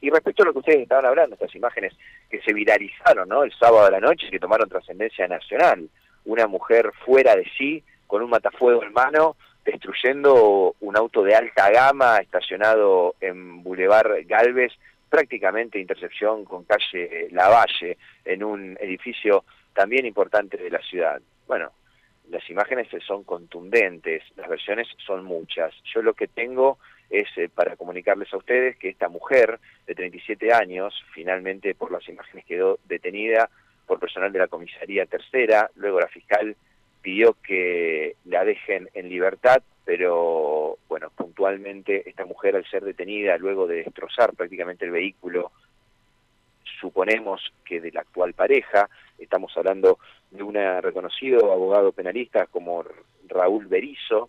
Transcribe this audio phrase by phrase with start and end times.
[0.00, 1.94] Y respecto a lo que ustedes estaban hablando, estas imágenes
[2.30, 3.42] que se viralizaron ¿no?
[3.42, 5.88] el sábado de la noche y que tomaron trascendencia nacional,
[6.24, 11.70] una mujer fuera de sí, con un matafuego en mano, destruyendo un auto de alta
[11.70, 14.72] gama estacionado en Boulevard Galvez,
[15.08, 19.44] prácticamente intercepción con calle Lavalle, en un edificio
[19.74, 21.20] también importante de la ciudad.
[21.46, 21.72] Bueno,
[22.30, 25.72] las imágenes son contundentes, las versiones son muchas.
[25.94, 26.78] Yo lo que tengo
[27.10, 32.08] es eh, para comunicarles a ustedes que esta mujer de 37 años finalmente por las
[32.08, 33.50] imágenes quedó detenida
[33.86, 36.54] por personal de la comisaría tercera, luego la fiscal
[37.00, 43.66] pidió que la dejen en libertad, pero bueno, puntualmente esta mujer al ser detenida luego
[43.66, 45.52] de destrozar prácticamente el vehículo,
[46.78, 49.98] suponemos que de la actual pareja, estamos hablando
[50.30, 52.84] de un reconocido abogado penalista como
[53.26, 54.28] Raúl Berizo,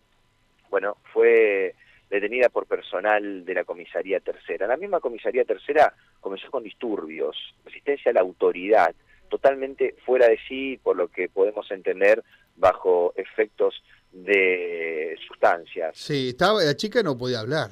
[0.69, 1.75] bueno, fue
[2.09, 4.67] detenida por personal de la comisaría tercera.
[4.67, 8.93] La misma comisaría tercera comenzó con disturbios, resistencia a la autoridad,
[9.29, 12.23] totalmente fuera de sí, por lo que podemos entender,
[12.55, 15.95] bajo efectos de sustancias.
[15.95, 17.69] Sí, estaba, la chica no podía hablar.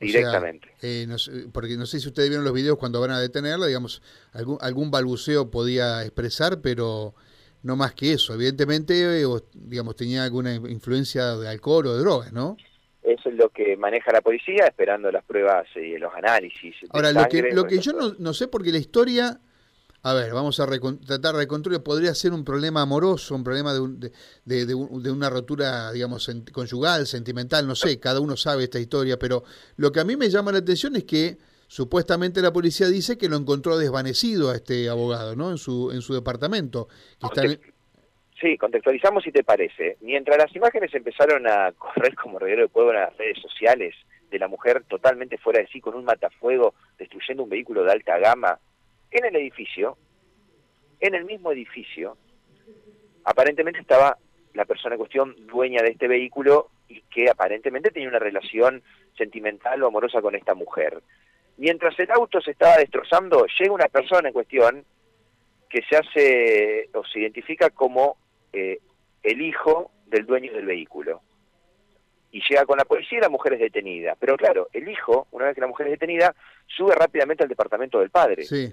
[0.00, 0.68] Directamente.
[0.82, 1.06] Eh,
[1.52, 4.90] porque no sé si ustedes vieron los videos cuando van a detenerla, digamos, algún, algún
[4.90, 7.14] balbuceo podía expresar, pero
[7.62, 8.34] no más que eso.
[8.34, 12.56] Evidentemente, eh, digamos, tenía alguna influencia de alcohol o de drogas, ¿no?
[13.04, 16.74] Eso es lo que maneja la policía, esperando las pruebas y los análisis.
[16.90, 19.38] Ahora, lo que, lo que yo no, no sé, porque la historia
[20.06, 21.82] a ver, vamos a tratar de reconstruir.
[21.82, 24.10] Podría ser un problema amoroso, un problema de,
[24.66, 29.44] de, una rotura, digamos, conyugal, sentimental, no sé, cada uno sabe esta historia, pero
[29.76, 33.30] lo que a mí me llama la atención es que supuestamente la policía dice que
[33.30, 35.50] lo encontró desvanecido a este abogado, ¿no?
[35.50, 36.88] En su, en su departamento.
[38.44, 39.96] Sí, contextualizamos si te parece.
[40.02, 43.94] Mientras las imágenes empezaron a correr como reguero de fuego en las redes sociales
[44.30, 48.18] de la mujer totalmente fuera de sí con un matafuego destruyendo un vehículo de alta
[48.18, 48.58] gama
[49.10, 49.96] en el edificio,
[51.00, 52.18] en el mismo edificio,
[53.24, 54.18] aparentemente estaba
[54.52, 58.82] la persona en cuestión dueña de este vehículo y que aparentemente tenía una relación
[59.16, 61.00] sentimental o amorosa con esta mujer.
[61.56, 64.84] Mientras el auto se estaba destrozando, llega una persona en cuestión
[65.70, 68.18] que se hace o se identifica como
[68.54, 68.78] eh,
[69.22, 71.22] el hijo del dueño del vehículo.
[72.30, 74.16] Y llega con la policía y la mujer es detenida.
[74.18, 76.34] Pero claro, el hijo, una vez que la mujer es detenida,
[76.66, 78.44] sube rápidamente al departamento del padre.
[78.44, 78.72] Sí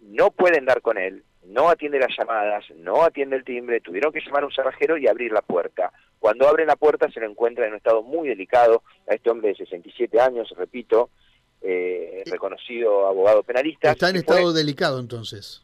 [0.00, 4.20] no pueden dar con él, no atiende las llamadas, no atiende el timbre, tuvieron que
[4.20, 5.92] llamar a un cerrajero y abrir la puerta.
[6.18, 9.48] Cuando abren la puerta se lo encuentra en un estado muy delicado a este hombre
[9.48, 11.10] de 67 años, repito,
[11.62, 13.92] eh, reconocido abogado penalista.
[13.92, 15.62] Está en estado delicado entonces.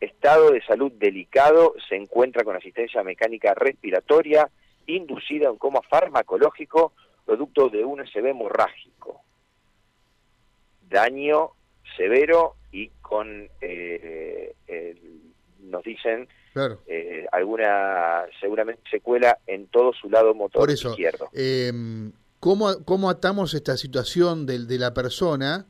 [0.00, 4.48] Estado de salud delicado, se encuentra con asistencia mecánica respiratoria,
[4.86, 6.92] inducida en coma farmacológico,
[7.24, 9.22] producto de un SB hemorrágico.
[10.88, 11.50] Daño
[11.96, 14.54] severo y con, eh,
[15.60, 16.28] nos dicen,
[16.86, 21.28] eh, alguna seguramente secuela en todo su lado motor Por eso, izquierdo.
[21.32, 25.66] Em, ¿cómo, ¿Cómo atamos esta situación de, de la persona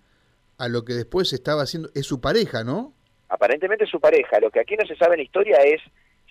[0.59, 1.91] a lo que después estaba haciendo?
[1.95, 2.96] Es su pareja, ¿no?
[3.29, 4.39] Aparentemente su pareja.
[4.41, 5.81] Lo que aquí no se sabe en la historia es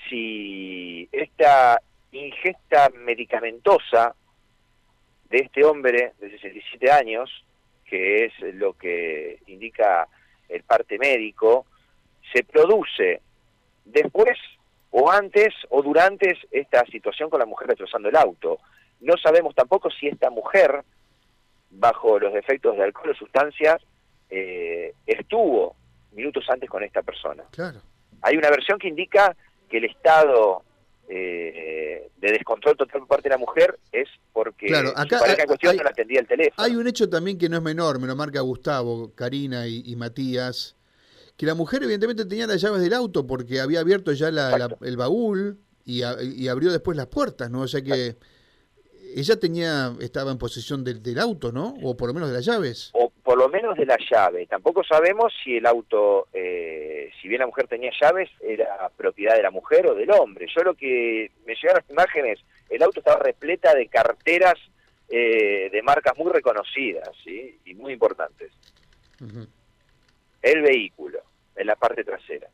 [0.09, 4.15] si esta ingesta medicamentosa
[5.29, 7.29] de este hombre de 67 años,
[7.85, 10.07] que es lo que indica
[10.49, 11.65] el parte médico,
[12.33, 13.21] se produce
[13.83, 14.37] después
[14.91, 18.59] o antes o durante esta situación con la mujer destrozando el auto.
[19.01, 20.83] No sabemos tampoco si esta mujer,
[21.69, 23.81] bajo los efectos de alcohol o sustancias,
[24.29, 25.75] eh, estuvo
[26.15, 27.43] minutos antes con esta persona.
[27.51, 27.81] Claro.
[28.21, 29.35] Hay una versión que indica
[29.69, 30.63] que el estado
[31.07, 35.77] eh, de descontrol total por parte de la mujer es porque claro, acá, su cuestión
[35.77, 36.65] no la atendía el teléfono.
[36.65, 40.75] Hay un hecho también que no es menor, me lo marca Gustavo, Karina y, Matías,
[41.37, 45.59] que la mujer evidentemente tenía las llaves del auto porque había abierto ya el baúl
[45.85, 47.61] y, abrió después las puertas, ¿no?
[47.61, 48.15] O sea que
[49.15, 51.75] ella tenía estaba en posesión del, del, auto, ¿no?
[51.83, 52.89] O por lo menos de las llaves.
[52.93, 54.45] O por lo menos de la llave.
[54.45, 59.41] Tampoco sabemos si el auto, eh, si bien la mujer tenía llaves, era propiedad de
[59.41, 60.45] la mujer o del hombre.
[60.55, 62.39] Yo lo que me llegaron las imágenes,
[62.69, 64.53] el auto estaba repleta de carteras
[65.09, 67.57] eh, de marcas muy reconocidas ¿sí?
[67.65, 68.51] y muy importantes.
[70.43, 71.19] El vehículo,
[71.55, 72.47] en la parte trasera.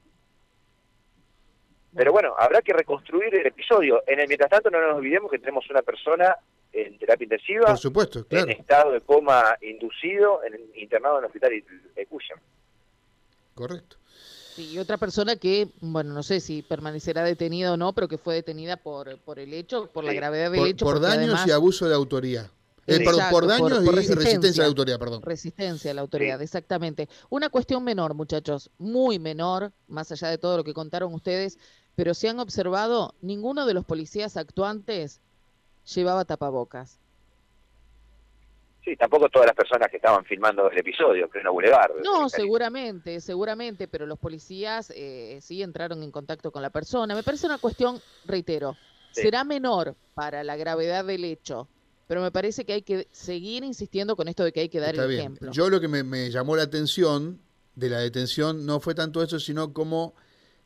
[1.93, 4.03] Pero bueno, habrá que reconstruir el episodio.
[4.07, 6.33] En el mientras tanto, no nos olvidemos que tenemos una persona
[6.73, 8.45] en terapia intensiva, Por supuesto, claro.
[8.45, 11.51] en estado de coma inducido, en, internado en el hospital
[11.95, 12.39] de Cuyam.
[13.53, 13.97] Correcto.
[14.57, 18.35] y otra persona que, bueno, no sé si permanecerá detenida o no, pero que fue
[18.35, 20.85] detenida por, por el hecho, por la gravedad del hecho.
[20.85, 22.49] Por daños y abuso de autoría.
[22.87, 24.15] Eh, perdón, por daños y resistencia.
[24.15, 25.21] resistencia a la autoridad, perdón.
[25.21, 26.43] Resistencia a la autoridad, Sí.
[26.45, 27.07] exactamente.
[27.29, 31.57] Una cuestión menor, muchachos, muy menor, más allá de todo lo que contaron ustedes,
[31.95, 35.21] pero si han observado, ninguno de los policías actuantes
[35.95, 36.99] llevaba tapabocas.
[38.83, 41.91] Sí, tampoco todas las personas que estaban filmando el episodio, pleno Boulevard.
[42.03, 47.13] No, seguramente, seguramente, pero los policías eh, sí entraron en contacto con la persona.
[47.13, 48.75] Me parece una cuestión, reitero,
[49.11, 49.23] Sí.
[49.23, 51.67] será menor para la gravedad del hecho,
[52.07, 54.91] pero me parece que hay que seguir insistiendo con esto de que hay que dar
[54.95, 55.19] Está el bien.
[55.21, 55.51] ejemplo.
[55.51, 57.39] Yo lo que me, me llamó la atención
[57.75, 60.15] de la detención no fue tanto eso, sino como,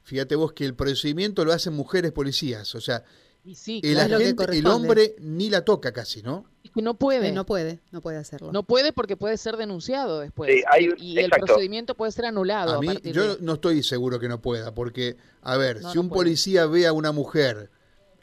[0.04, 2.75] fíjate vos, que el procedimiento lo hacen mujeres policías.
[2.75, 3.04] O sea,
[3.45, 6.45] Y sí, el, claro, hombre ni la toca casi, ¿no?
[6.63, 7.27] es que no puede.
[7.27, 8.51] Eh, no puede, no puede hacerlo.
[8.51, 10.50] No puede porque puede ser denunciado después.
[10.51, 12.74] Sí, hay un- y el procedimiento puede ser anulado.
[12.74, 15.95] A mí, yo de- no estoy seguro que no pueda, porque, a ver, No, si
[15.95, 16.21] no un puede.
[16.21, 17.69] policía ve a una mujer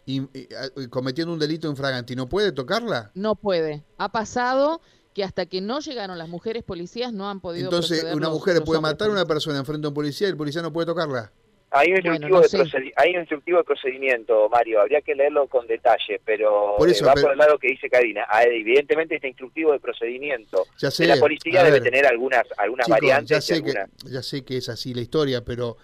[0.06, 3.84] y- y- a- cometiendo un delito infragante no puede tocarla, No puede.
[3.98, 4.80] Ha pasado
[5.14, 8.80] que hasta que no llegaron las mujeres policías no han podido entonces una mujer puede
[8.80, 11.30] matar a una persona enfrente a un policía y el policía no puede tocarla.
[11.74, 12.58] Hay un, Bueno, instructivo no de sé.
[12.58, 17.04] procedi- hay un instructivo de procedimiento, Mario, habría que leerlo con detalle, pero Por eso,
[17.04, 18.26] eh, va pero- por el lado que dice Karina.
[18.28, 22.86] Ah, evidentemente este instructivo de procedimiento Ya sé, de la policía debe tener algunas algunas
[22.86, 23.28] chicos, variantes.
[23.30, 25.78] ya sé, que, algunas- ya sé que es así la historia, pero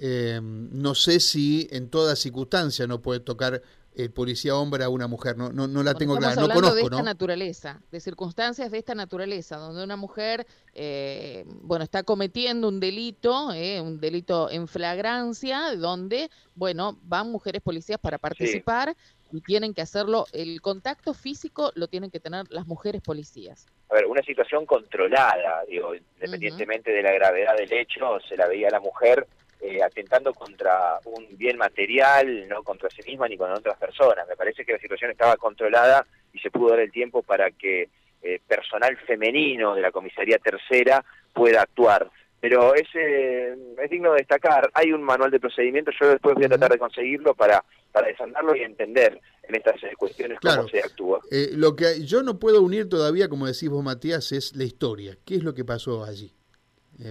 [0.00, 3.62] eh, no sé si en toda circunstancia no puede tocar
[3.98, 5.36] el policía hombre a una mujer.
[5.36, 7.04] No, no, no la tengo estamos clara, no hablando de conozco, esta ¿no?
[7.04, 13.52] naturaleza, de circunstancias de esta naturaleza, donde una mujer, eh, bueno, está cometiendo un delito,
[13.52, 18.94] eh, un delito en flagrancia, donde, bueno, van mujeres policías para participar
[19.32, 23.66] y tienen que hacerlo, el contacto físico lo tienen que tener las mujeres policías.
[23.90, 28.68] a ver, una situación controlada, digo, independientemente de la gravedad del hecho, se la veía
[28.68, 29.26] a la mujer
[29.60, 34.26] eh, atentando contra un bien material, no contra sí misma ni con otras personas.
[34.28, 37.88] Me parece que la situación estaba controlada y se pudo dar el tiempo para que
[38.22, 42.10] eh, personal femenino de la comisaría tercera pueda actuar.
[42.40, 46.44] Pero es, eh, es digno de destacar, hay un manual de procedimiento, yo después voy
[46.44, 50.58] a tratar de conseguirlo para, para desandarlo y entender en estas eh, cuestiones Claro.
[50.58, 51.20] cómo se actúa.
[51.32, 55.16] Eh, lo que yo no puedo unir todavía, como decís vos, Matías, es la historia.
[55.24, 56.32] ¿Qué es lo que pasó allí?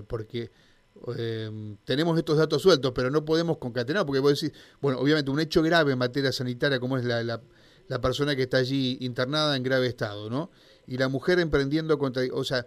[0.08, 0.50] Porque
[1.18, 5.40] eh, tenemos estos datos sueltos, pero no podemos concatenar, porque vos decís, bueno, obviamente un
[5.40, 7.42] hecho grave en materia sanitaria, como es la, la,
[7.88, 10.52] la persona que está allí internada en grave estado, ¿no?
[10.86, 12.24] Y la mujer emprendiendo contra...
[12.34, 12.66] O sea,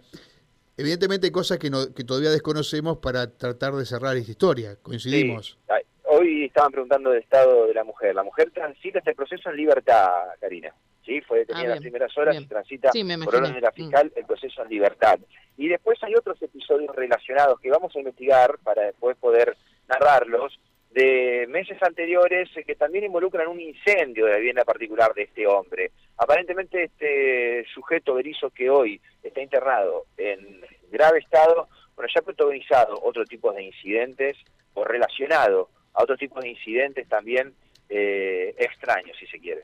[0.77, 4.75] evidentemente cosas que, no, que todavía desconocemos para tratar de cerrar esta historia.
[4.81, 5.57] ¿Coincidimos?
[6.05, 8.13] Hoy estaban preguntando del estado de la mujer.
[8.13, 10.07] La mujer transita este proceso en libertad,
[10.39, 10.73] Karina.
[11.05, 12.43] Sí, fue detenida Ah, en las primeras horas bien.
[12.43, 13.73] y transita Sí, por orden de la Mm.
[13.73, 15.19] fiscal el proceso en libertad.
[15.57, 19.57] Y después hay otros episodios relacionados que vamos a investigar para después poder
[19.87, 20.59] narrarlos
[20.91, 25.47] de meses anteriores eh, que también involucran un incendio de la vivienda particular de este
[25.47, 25.91] hombre.
[26.17, 30.61] Aparentemente este sujeto Berizo que hoy está internado en
[30.91, 34.37] grave estado, bueno, ya ha protagonizado otro tipo de incidentes
[34.73, 37.53] o relacionado a otros tipos de incidentes también
[37.89, 39.61] eh, extraños, si se quiere.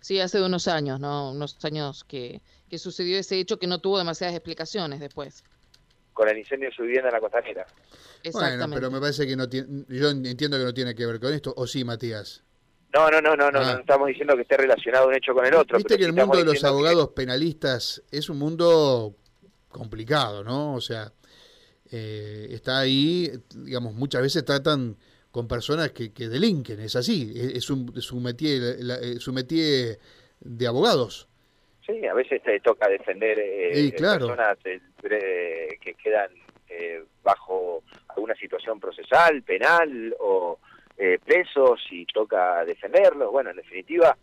[0.00, 1.30] Sí, hace unos años, ¿no?
[1.30, 5.44] Unos años que, que sucedió ese hecho que no tuvo demasiadas explicaciones después.
[6.12, 7.64] Con el incendio de su vivienda en la costanera.
[7.66, 7.86] Bueno,
[8.22, 8.74] Exactamente.
[8.76, 9.84] pero me parece que no tiene...
[9.88, 12.42] Yo entiendo que no tiene que ver con esto, ¿o sí, Matías?
[12.92, 13.74] No, no, no, no, no, Ah.
[13.74, 15.76] no estamos diciendo que esté relacionado un hecho con el otro.
[15.78, 19.16] Viste pero que sí el mundo de los que- abogados penalistas es un mundo
[19.68, 20.74] complicado, ¿no?
[20.74, 21.12] O sea,
[21.90, 24.96] eh, está ahí, digamos, muchas veces tratan
[25.34, 29.16] con personas que, que delinquen, es así, es, es un, es un métier, la- eh,
[29.32, 29.98] métier
[30.38, 31.26] de abogados.
[31.84, 34.28] Sí, a veces te toca defender eh, Sí, claro.
[34.28, 34.78] personas eh,
[35.10, 36.30] eh, que quedan
[36.68, 40.60] eh, bajo alguna situación procesal, penal o
[40.96, 43.32] eh, presos y toca defenderlos.
[43.32, 44.16] Bueno, en definitiva,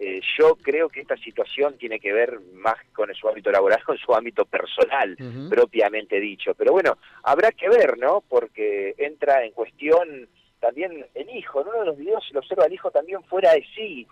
[0.00, 3.96] eh, yo creo que esta situación tiene que ver más con su ámbito laboral, con
[3.98, 5.16] su ámbito personal,
[5.48, 6.54] propiamente dicho.
[6.54, 8.24] Pero bueno, habrá que ver, ¿no?
[8.28, 10.28] Porque entra en cuestión
[10.66, 11.60] también el hijo.
[11.62, 14.06] En uno de los videos se lo observa el hijo también fuera de sí,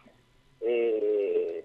[0.60, 1.64] eh,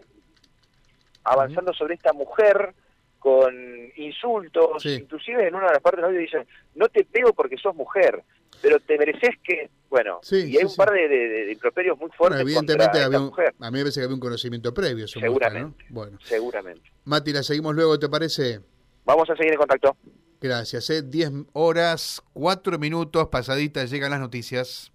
[1.24, 2.74] avanzando sobre esta mujer
[3.20, 3.54] con
[3.98, 4.82] insultos.
[4.82, 4.96] Sí.
[4.96, 8.24] Inclusive en una de las partes del audio dicen, no te pego porque sos mujer,
[8.62, 9.70] pero te mereces que...
[9.90, 13.06] Bueno, Sí, y hay sí, un par de, de, improperios muy Bueno, fuertes evidentemente contra
[13.06, 15.08] había esta un- mujer, a mí me parece que había un conocimiento previo.
[15.08, 15.86] Seguramente.
[15.90, 16.92] Bueno, seguramente.
[17.06, 18.60] Mati, la seguimos luego, ¿te parece?
[19.06, 19.98] Vamos a seguir en contacto.
[20.42, 20.90] Gracias.
[20.90, 21.02] ¿eh?
[21.02, 24.92] 10 horas, 4 minutos pasaditas llegan las noticias.